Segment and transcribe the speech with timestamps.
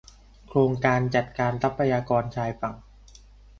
[0.47, 2.75] โครงการจัดการทรัพยากรชายฝั่ง